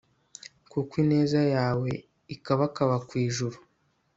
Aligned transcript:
kuko 0.71 0.91
ineza 1.03 1.41
yawe 1.55 1.89
ikabakaba 2.35 2.95
ku 3.07 3.13
ijuru 3.25 3.57